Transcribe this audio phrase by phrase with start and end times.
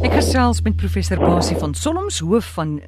[0.00, 2.78] Ek gesels met professor Basie van Solms hoof van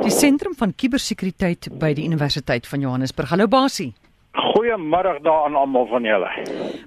[0.00, 3.34] die sentrum van kubersekuriteit by die Universiteit van Johannesburg.
[3.34, 3.90] Hallo Basie.
[4.32, 6.30] Goeiemôre daar aan almal van julle.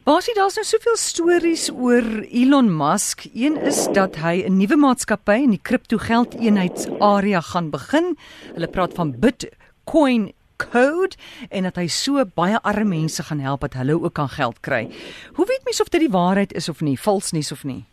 [0.08, 3.28] Basie, daar's nou soveel stories oor Elon Musk.
[3.36, 8.18] Een is dat hy 'n nuwe maatskappy in die kriptogeldeenheidsarea gaan begin.
[8.56, 11.16] Hulle praat van Bitcoin code
[11.50, 14.90] en dat hy so baie arme mense gaan help dat hulle ook kan geld kry.
[15.34, 17.86] Hoe weet mens of dit die waarheid is of nie, vals nuus of nie?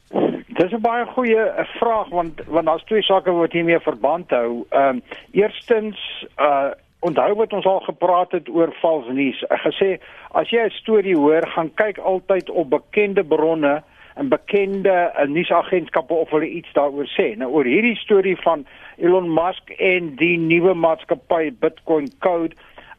[0.56, 4.64] Dis 'n baie goeie eh, vraag want want daar's twee sake wat hiermee verband hou.
[4.70, 9.42] Ehm um, eerstens uh onthou wat ons al gepraat het oor vals nuus.
[9.48, 9.98] Ek gesê
[10.30, 13.82] as jy 'n storie hoor, gaan kyk altyd op bekende bronne
[14.14, 17.36] en bekende uh, nuusagentskappe of hulle iets daaroor sê.
[17.36, 22.54] Nou oor hierdie storie van Elon Musk en die nuwe maatskappy Bitcoin Code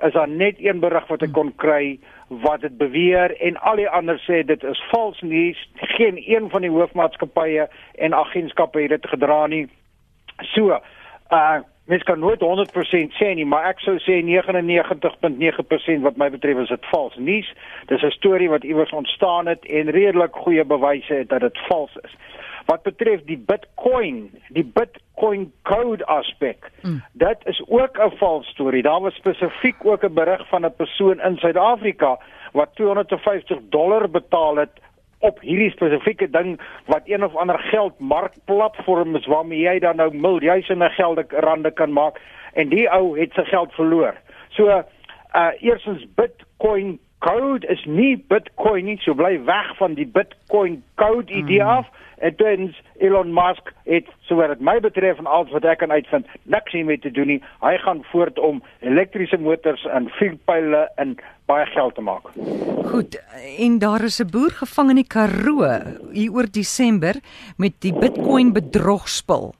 [0.05, 3.89] is daar net een berig wat ek kon kry wat dit beweer en al die
[3.89, 5.69] ander sê dit is vals nuus.
[5.75, 9.67] Geen een van die hoofmaatskappye en agentskappe het dit gedra nie.
[10.53, 10.79] So,
[11.31, 16.57] uh mens kan nooit 100% sê nie, maar ek sou sê 99.9% wat my betref
[16.65, 17.53] is dit vals nuus.
[17.87, 21.95] Dis 'n storie wat iewers ontstaan het en redelik goeie bewyse het dat dit vals
[22.03, 22.15] is.
[22.67, 26.99] Wat betref die Bitcoin, die Bitcoin code aspek, mm.
[27.13, 28.83] dit is ook 'n vals storie.
[28.83, 32.19] Daar was spesifiek ook 'n berig van 'n persoon in Suid-Afrika
[32.51, 34.75] wat 250 dollar betaal het
[35.19, 40.89] op hierdie spesifieke ding wat een of ander geldmarkplatform is waarmee jy dan nou miljoene
[40.89, 42.21] gelde rande kan maak
[42.53, 44.15] en die ou het sy geld verloor.
[44.49, 50.83] So uh eersins Bitcoin code is nie Bitcoin nie, so bly weg van die Bitcoin
[50.95, 51.67] code idee mm.
[51.81, 51.89] af.
[52.17, 56.25] En tens Elon Musk het sowaar dit my betref en alles wat ek kan uitvind,
[56.43, 57.41] niks hiermee te doen nie.
[57.61, 61.13] Hy gaan voort om elektriese motors en vuurpyle en
[61.45, 62.31] baie geld te maak.
[62.89, 63.19] Goed,
[63.57, 65.69] en daar is 'n boer gevang in die Karoo
[66.11, 67.15] hier oor Desember
[67.57, 69.53] met die Bitcoin bedrogspel.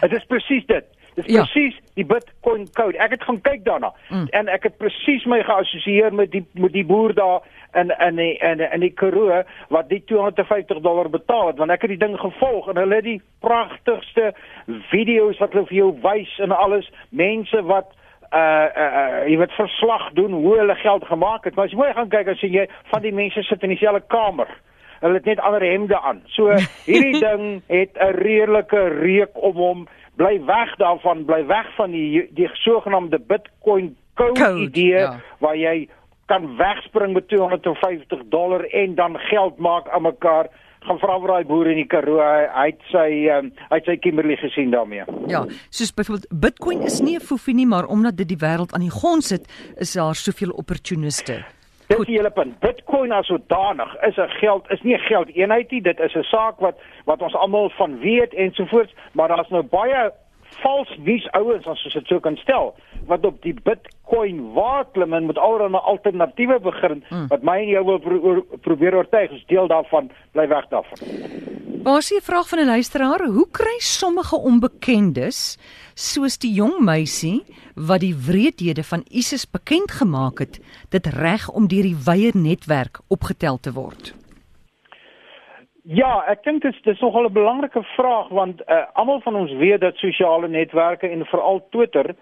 [0.00, 0.84] Dit is presies dit.
[1.18, 1.42] Dis ja.
[1.42, 2.98] presies die Bitcoin code.
[3.02, 4.28] Ek het gaan kyk daarna mm.
[4.38, 8.60] en ek het presies my geassosieer met die met die boer daar en en en
[8.60, 12.68] en die Karoo wat die 250 dollar betaal het want ek het die ding gevolg
[12.70, 14.32] en hulle het die pragtigste
[14.92, 17.92] video's wat hulle vir jou wys en alles mense wat
[18.28, 21.82] uh uh, uh jy weet verslag doen hoe hulle geld gemaak het maar as jy
[21.82, 24.50] mooi gaan kyk as jy van die mense sit in dieselfde kamer
[25.00, 26.52] hulle het net ander hemde aan so
[26.88, 29.88] hierdie ding het 'n redelike reuk om hom
[30.20, 35.18] bly weg daarvan bly weg van die die sogenaamde bitcoin code, code idee ja.
[35.38, 35.88] waar jy
[36.28, 40.50] kan wegspring met 250 dollar en dan geld maak aan mekaar
[40.86, 43.96] gaan vra vir daai boer in die Karoo hy, het sy um, hy het sy
[44.02, 45.04] Kimberley gesien daarmee.
[45.30, 48.86] Ja, soos byvoorbeeld Bitcoin is nie 'n foefie nie, maar omdat dit die wêreld aan
[48.86, 51.44] die grond sit, is daar soveel opportuniste.
[51.88, 52.58] Dit is die hele punt.
[52.60, 56.60] Bitcoin as sodanig is 'n geld is nie 'n geldeenheid nie, dit is 'n saak
[56.60, 60.12] wat wat ons almal van weet ensovoorts, maar daar's nou baie
[60.62, 62.74] vals nuus ouens as ons dit so kan stel
[63.10, 67.28] wat op die Bitcoin waaklim en met allerlei alternatiewe begin hmm.
[67.32, 70.98] wat my en jou wil pro probeer oortuig is deel daarvan bly weg daarvan.
[71.88, 75.58] Basie vraag van 'n luisteraar, hoe kry sommige onbekendes
[75.94, 77.44] soos die jong meisie
[77.74, 83.00] wat die wreedhede van ISIS bekend gemaak het, dit reg om deur die wye netwerk
[83.08, 84.17] opgetel te word?
[85.88, 89.52] Ja, ek dink dit is dis nogal 'n belangrike vraag want uh, almal van ons
[89.52, 92.14] weet dat sosiale netwerke en veral Twitter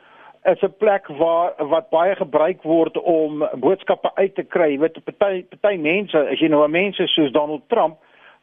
[0.45, 4.79] is 'n plek waar wat baie gebruik word om boodskappe uit te kry.
[4.79, 7.99] Weet party party mense, as jy nou 'n mense soos Donald Trump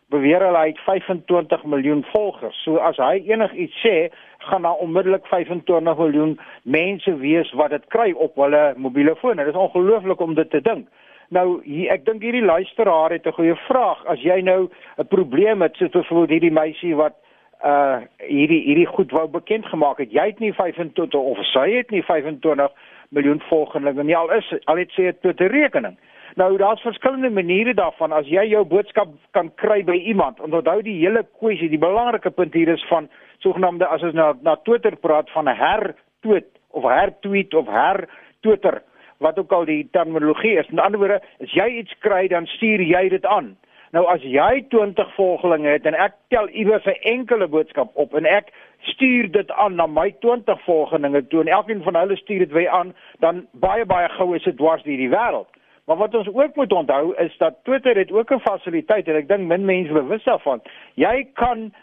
[0.10, 2.64] beweer hulle het 25 miljoen volgers.
[2.64, 8.12] So as hy enigiets sê, gaan daar onmiddellik 25 miljoen mense wees wat dit kry
[8.12, 9.36] op hulle mobiele foon.
[9.36, 10.88] Dit is ongelooflik om dit te dink.
[11.34, 14.06] Nou hier, ek dink hierdie luisteraar het 'n goeie vraag.
[14.06, 17.16] As jy nou 'n probleem het, soos byvoorbeeld hierdie meisie wat
[17.64, 20.12] uh hierdie hierdie goed wou bekend gemaak het.
[20.12, 22.72] Jy het nie 25 of sy het nie 25
[23.10, 24.18] miljoen volgelinge nie.
[24.18, 25.98] Al is al het sy dit te rekening.
[26.36, 30.40] Nou daar's verskillende maniere daarvan as jy jou boodskap kan kry by iemand.
[30.40, 33.10] Onthou die hele kwessie, die belangrike punt hier is van
[33.40, 38.08] sogenaamde as ons nou na Twitter praat van 'n hertweet of hertweet of her
[38.42, 38.82] Twitter
[39.24, 40.70] wat ook al die terminologie is.
[40.72, 43.54] In ander woorde, as jy iets kry, dan stuur jy dit aan.
[43.94, 48.26] Nou as jy 20 volgelinge het en ek tel iewers 'n enkele boodskap op en
[48.26, 48.50] ek
[48.94, 52.70] stuur dit aan na my 20 volgelinge toe en elkeen van hulle stuur dit weer
[52.70, 55.48] aan, dan baie baie gou is dit dwars deur die wêreld.
[55.86, 59.28] Maar wat ons ook moet onthou is dat Twitter het ook 'n fasiliteit en ek
[59.28, 60.62] dink min mense bewus daarvan.
[60.94, 61.74] Jy kan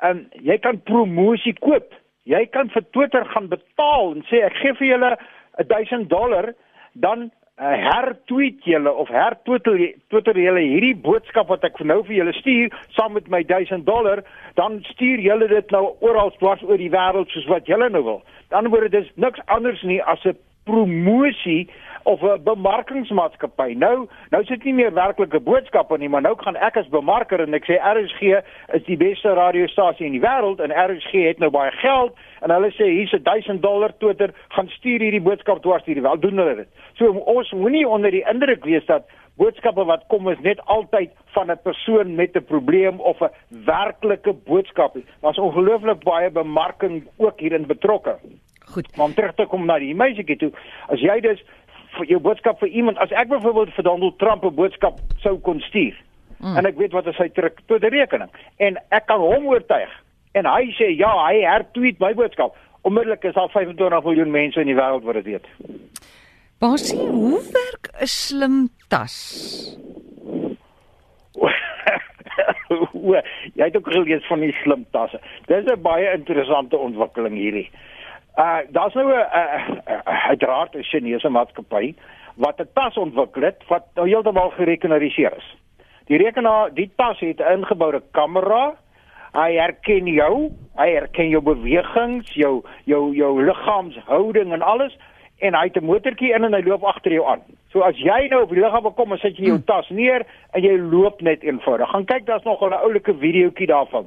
[0.00, 1.94] ehm um, jy kan promosie koop.
[2.22, 5.18] Jy kan vir Twitter gaan betaal en sê ek gee vir julle
[5.66, 6.54] 1000 dollar
[6.92, 9.78] dan uh, hertweet julle of hertwitter
[10.08, 14.24] Twitter julle hierdie boodskap wat ek nou vir julle stuur saam met my 1000 dollar,
[14.56, 18.22] dan stuur julle dit nou oral dwars oor die wêreld soos wat julle nou wil.
[18.22, 20.36] Aan die ander word dit niks anders nie as 'n
[20.70, 21.68] promosie
[22.02, 23.74] of 'n bemarkingsmaatskappy.
[23.76, 27.54] Nou, nou sit nie meer werklike boodskappe nie, maar nou gaan ek as bemarker en
[27.54, 28.22] ek sê RSG
[28.72, 32.70] is die beste radiostasie in die wêreld en RSG het nou baie geld en hulle
[32.70, 36.56] sê hier's 'n 1000 dollar Twitter gaan stuur hierdie boodskap dwars hierdie wel doen hulle
[36.56, 36.68] dit.
[36.94, 39.02] So ons moenie onder die indruk wees dat
[39.36, 43.30] boodskappe wat kom is net altyd van 'n persoon met 'n probleem of 'n
[43.64, 44.96] werklike boodskap.
[45.20, 48.18] Daar's ongelooflik baie bemarking ook hierin betrokke.
[48.70, 48.96] Goed.
[48.96, 50.52] Maar om terug te kom na die meisietjie toe,
[50.88, 51.42] as jy dus
[51.96, 55.60] vir jou boodskap vir iemand, as ek byvoorbeeld vir Donald Trump 'n boodskap sou kon
[55.60, 55.96] stuur
[56.38, 56.56] mm.
[56.56, 59.90] en ek weet wat is sy trek tot die rekening en ek kan hom oortuig
[60.38, 62.54] en hy sê ja, hy hertweet my boodskap.
[62.86, 65.46] Onmiddellik is al 25 miljoen mense in die wêreld wat dit weet.
[66.60, 69.16] Basie, hoe werk 'n slim tas?
[73.58, 75.20] jy het ook gelees van die slim tasse.
[75.46, 77.70] Dis 'n baie interessante ontwikkeling hierdie.
[78.36, 81.94] Uh daar's nou 'n uh, uiteraard 'n Chinese maatskappy
[82.34, 85.56] wat 'n tas ontwikkel het wat nou heeltemal gerekenariseer is.
[86.06, 88.74] Die rekenaar, die tas het 'n ingeboude kamera.
[89.32, 94.98] Hy herken jou, hy herken jou bewegings, jou jou jou liggaamshouding en alles
[95.38, 97.42] en hy het 'n motortjie in en hy loop agter jou aan.
[97.70, 99.64] So as jy nou op die lughawe kom en sit jy jou hmm.
[99.64, 101.90] tas neer en jy loop net eenvoudig.
[101.90, 104.06] Gaan kyk, daar's nog 'n oulike videoetjie daarvan.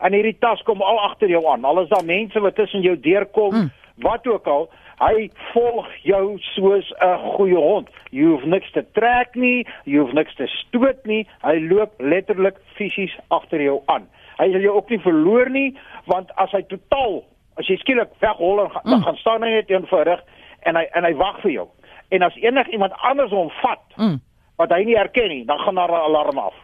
[0.00, 1.64] En hierdie tas kom al agter jou aan.
[1.64, 3.70] Al is daar mense wat tussen jou deurkom, hmm.
[4.04, 7.88] wat ook al, hy volg jou soos 'n goeie hond.
[8.10, 11.26] Jy hoef niks te trek nie, jy hoef niks te stoot nie.
[11.42, 14.08] Hy loop letterlik fisies agter jou aan.
[14.38, 17.24] Hy sal jou ook nie verloor nie, want as hy totaal
[17.56, 18.90] as jy skielik weghol en mm.
[18.90, 20.20] dan gaan staan hy net eenvoudig
[20.68, 21.66] en hy en hy wag vir jou.
[22.12, 24.20] En as enig iemand anders hom vat mm.
[24.60, 26.54] wat hy nie herken nie, dan gaan daar 'n alarm af.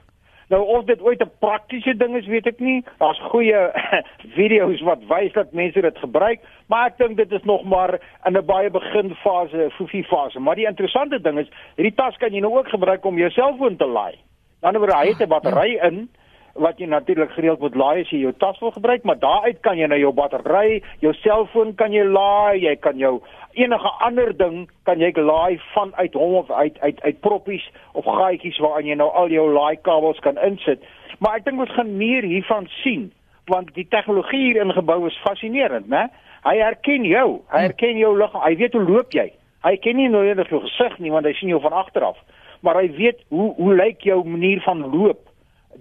[0.53, 2.85] Nou of dit ooit 'n praktiese ding is, weet ek nie.
[2.99, 3.61] Daar's goeie
[4.39, 8.37] video's wat wys dat mense dit gebruik, maar ek dink dit is nog maar in
[8.37, 10.41] 'n baie beginfase, foefie fase.
[10.41, 13.77] Maar die interessante ding is, hierdie tas kan jy nou ook gebruik om jou selfoon
[13.77, 14.15] te laai.
[14.61, 16.09] Dan word hy het 'n battery in
[16.55, 19.79] wat jy natuurlik gereeld moet laai as jy jou tas wil gebruik, maar daaruit kan
[19.79, 23.21] jy nou jou battery, jou selfoon kan jy laai, jy kan jou
[23.53, 28.61] enige ander ding kan jy laai vanuit hom of uit uit uit proppies of gaatjies
[28.65, 30.85] waaraan jy nou al jou laaikabels kan insit.
[31.21, 33.11] Maar ek dink ons gaan meer hiervan sien
[33.51, 36.07] want die tegnologie hier ingebou is fascinerend, né?
[36.47, 39.29] Hy herken jou, hy herken jou liggaam, hy weet hoe loop jy.
[39.67, 42.19] Hy ken nie noodwendig jou gesig nie want hy sien jou van agter af,
[42.63, 45.32] maar hy weet hoe hoe lyk jou manier van loop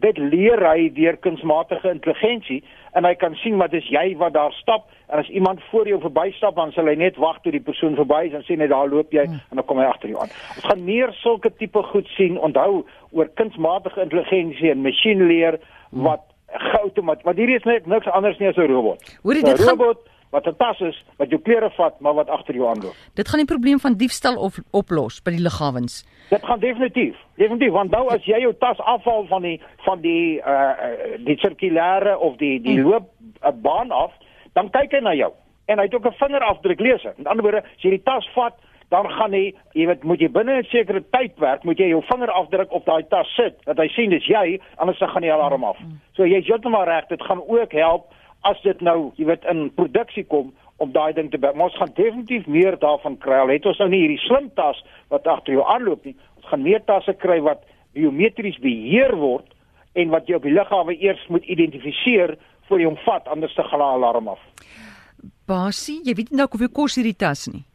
[0.01, 2.61] dit leer hy deur kunsmatige intelligensie
[2.97, 5.99] en hy kan sien wat is jy wat daar stap en as iemand voor jou
[6.01, 8.89] verbystap dan sal hy net wag tot die persoon verby is en sien net daar
[8.91, 9.39] loop jy hmm.
[9.49, 10.33] en dan kom hy agter jou aan.
[10.55, 12.39] Ons gaan meer sulke tipe goed sien.
[12.39, 16.07] Onthou oor kunsmatige intelligensie en masjienleer hmm.
[16.07, 16.27] wat
[16.71, 18.99] geautomat want hierdie is net niks anders nie as 'n robot.
[19.23, 22.55] Hoorie dit gaan robot wat 'n tas is wat jou klere vat maar wat agter
[22.55, 22.95] jou aanloop.
[23.13, 26.05] Dit gaan die probleem van diefstal of oplos by die lughawens.
[26.29, 27.15] Dit gaan definitief.
[27.35, 30.71] Definitief want nou as jy jou tas afval van die van die uh
[31.25, 32.89] die sirkulêre of die die hmm.
[32.89, 33.09] loop
[33.45, 34.11] uh, baan af,
[34.53, 35.31] dan kyk hy na jou
[35.71, 37.13] en hy het ook 'n vingerafdruk leser.
[37.17, 38.53] Met ander woorde, as jy die tas vat,
[38.89, 42.71] dan gaan hy, jy weet, moet jy binne 'n sekere tydperk moet jy jou vingerafdruk
[42.71, 45.77] op daai tas sit dat hy sien dis jy, anders dan gaan die alarm af.
[45.77, 45.99] Hmm.
[46.13, 48.13] So jy's heeltemal reg, dit gaan ook help
[48.47, 51.51] as dit nou, jy weet, in produksie kom om daai ding te bou.
[51.61, 53.37] Ons gaan definitief meer daarvan kry.
[53.41, 54.79] Al het ons nou nie hierdie slim tas
[55.13, 56.15] wat agter jou aanloop nie.
[56.41, 57.61] Ons gaan meer tasse kry wat
[57.93, 59.51] biometries beheer word
[59.99, 62.37] en wat jy op die lughawe eers moet identifiseer
[62.69, 64.39] voor jy hom vat anders te gaan alarm af.
[65.49, 67.65] Basie, jy weet nou hoe kos hierdie tas nie.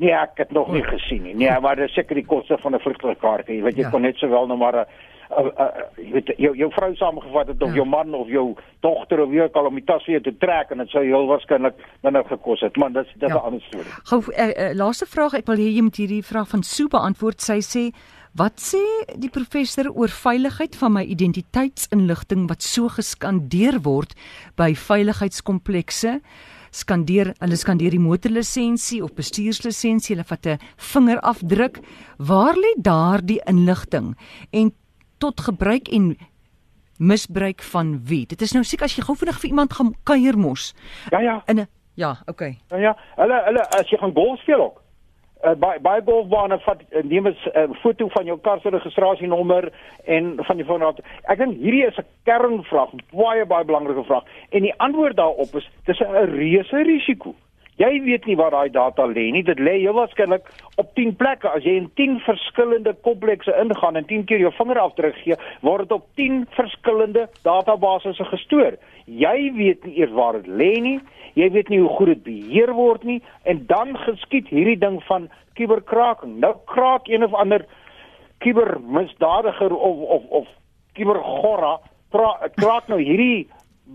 [0.00, 1.34] Nee, ek het nog nie gesien nie.
[1.36, 3.48] Nee, maar dis seker die koste van 'n vliegtuigkaart.
[3.48, 3.90] Jy weet jy ja.
[3.90, 4.86] kon net sowel nou maar 'n
[5.30, 7.80] uh, uh, jy weet jou jou vrou saamgevat het of ja.
[7.80, 8.46] jou man of jou
[8.80, 11.26] dogter of wie ook al om die tas weer te trek en dit sou heel
[11.30, 13.36] waarskynlik minder gekos het maar dis dit is ja.
[13.38, 13.92] 'n ander storie.
[14.12, 17.40] Gou uh, uh, laaste vraag ek wil hê jy moet hierdie vraag van Sue beantwoord.
[17.40, 17.84] Sy sê
[18.38, 18.78] Wat sê
[19.18, 24.14] die professor oor veiligheid van my identiteitsinligting wat so geskandeer word
[24.54, 26.20] by veiligheidskomplekse?
[26.70, 31.80] Skandeer, hulle skandeer die motorlisensie of bestuurslisensie, hulle vat 'n vingerafdruk.
[32.18, 34.14] Waar lê daardie inligting?
[34.52, 34.70] En
[35.20, 36.16] tot gebruik en
[36.98, 38.26] misbruik van wie?
[38.26, 40.72] Dit is nou seker as jy gou vinnig vir iemand gaan kuier mos.
[41.12, 41.42] Ja ja.
[41.46, 42.58] In 'n ja, okay.
[42.68, 42.96] Ja ja.
[43.16, 44.80] Hulle hulle as jy gaan golf speel ook.
[45.40, 49.72] Uh, by by golfbane vat uh, neem 'n uh, foto van jou kar se registrasienommer
[50.04, 50.96] en van die foon af.
[51.32, 54.24] Ek dink hierdie is 'n kernvraag, baie baie belangrike vraag.
[54.50, 57.34] En die antwoord daarop is dis 'n reuse risiko.
[57.80, 59.42] Jy weet nie waar daai data lê nie.
[59.46, 60.48] Dit lê heel waarskynlik
[60.80, 61.48] op 10 plekke.
[61.48, 65.94] As jy in 10 verskillende komplekse ingaan en 10 keer jou vingerafdruk gee, word dit
[65.96, 68.76] op 10 verskillende databasisse gestoor.
[69.06, 70.98] Jy weet nie eers waar dit lê nie.
[71.38, 75.30] Jy weet nie hoe goed dit beheer word nie en dan geskied hierdie ding van
[75.56, 76.36] kuberkraking.
[76.42, 77.64] Nou kraak een of ander
[78.44, 80.52] kubermisdadiger of of of
[80.98, 81.78] kubergorra
[82.10, 83.48] kraak nou hierdie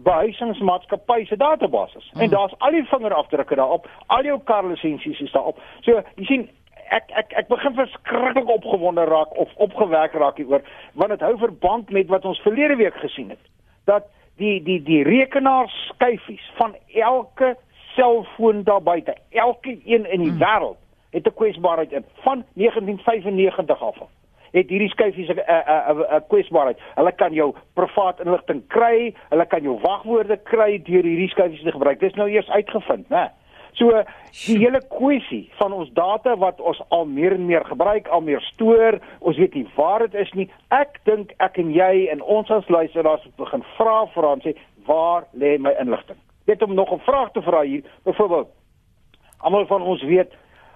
[0.03, 2.09] behuisingsmaatskappy se databasis.
[2.11, 2.21] Hmm.
[2.21, 5.59] En daar's al die vingerafdrukke daarop, al jou karlisensies is daarop.
[5.81, 6.49] So, jy sien
[6.93, 10.61] ek ek ek begin verskriklik opgewonde raak of opgewek raak hieroor
[10.93, 13.41] want dit hou verband met wat ons verlede week gesien het.
[13.89, 14.05] Dat
[14.37, 17.55] die die die rekenaarskyfies van elke
[17.95, 20.43] selfoon daar buite, elke een in die hmm.
[20.43, 20.77] wêreld
[21.09, 23.97] het 'n kwesbaarheid in van 1995 af
[24.55, 26.79] het hierdie skyfies 'n 'n 'n kwesbaarheid.
[26.95, 31.71] Hulle kan jou privaat inligting kry, hulle kan jou wagwoorde kry deur hierdie skyfies te
[31.71, 31.99] gebruik.
[31.99, 33.29] Dit is nou eers uitgevind, né?
[33.75, 33.91] So
[34.47, 38.41] die hele kwessie van ons data wat ons al meer en meer gebruik, al meer
[38.41, 40.49] stoor, ons weet nie waar dit is nie.
[40.69, 44.55] Ek dink ek en jy en ons as luisteraars moet begin vra vir ons sê
[44.87, 46.17] waar lê my inligting?
[46.47, 48.47] Net om nog 'n vraag te vra hier, byvoorbeeld
[49.39, 50.31] almal van ons weet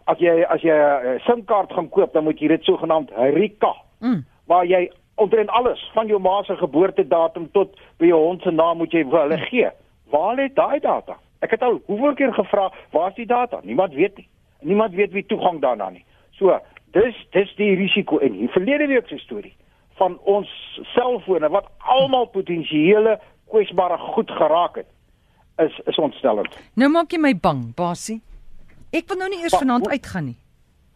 [0.09, 3.73] as jy as jy 'n uh, SIM-kaart gaan koop, dan moet jy dit sogenaamd Rika.
[3.99, 4.25] Mm.
[4.45, 8.77] Waar jy omtrent alles van jou ma se geboortedatum tot by jou hond se naam
[8.77, 9.69] moet jy vir hulle gee.
[10.09, 11.17] Waar lê daai data?
[11.39, 13.59] Ek het al hoeveel keer gevra, waar is die data?
[13.63, 14.27] Niemand weet nie.
[14.61, 16.05] Niemand weet wie toegang daarna nie.
[16.39, 16.59] So,
[16.95, 19.55] dis dis die risiko in hier verlede week se storie
[19.99, 20.49] van ons
[20.95, 23.19] selfone wat almal potensiële
[23.51, 24.87] kwesbare goed geraak het
[25.59, 26.55] is is ontstellend.
[26.73, 28.21] Nou maak jy my bang, Basie.
[28.91, 30.37] Ek wil nou nie eers vanaand uitgaan nie.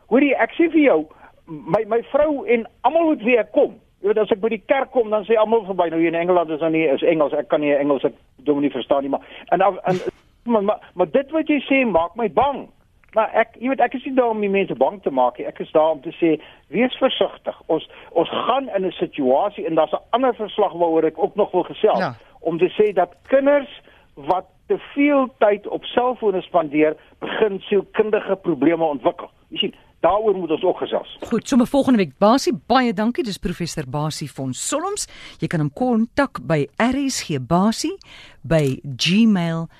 [0.09, 1.00] Hoorie, ek sê vir jou,
[1.45, 3.77] my my vrou en almal wat weer kom.
[4.01, 6.19] Jy weet as ek by die kerk kom, dan sê almal verby nou hier in
[6.19, 7.35] Engeland is dan nie is Engels.
[7.38, 9.23] Ek kan nie Engels ek doen nie verstaan nie, maar
[9.55, 10.01] en en
[10.51, 12.65] maar, maar maar dit wat jy sê maak my bang.
[13.13, 15.47] Maar ek jy weet ek is nie daar om die mense bang te maak nie.
[15.47, 16.33] Ek is daar om te sê
[16.73, 17.62] wees versigtig.
[17.69, 21.51] Ons ons gaan in 'n situasie en daar's 'n ander verslag waaroor ek ook nog
[21.51, 22.15] wil gesels ja.
[22.39, 23.81] om te sê dat kinders
[24.15, 29.29] wat te veel tyd op selfone spandeer, begin sielkundige probleme ontwikkel.
[29.53, 31.17] Jy sien, daaroor moet ons ook gesels.
[31.29, 33.24] Goed, sommer volgende week Basie, baie dankie.
[33.24, 35.08] Dis professor Basie van Solms.
[35.39, 37.98] Jy kan hom kontak by rsgbasie
[38.41, 39.74] by gmail.com.